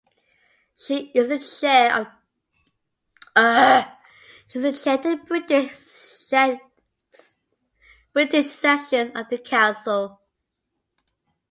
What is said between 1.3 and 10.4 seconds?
Chair to the British Section of the Council.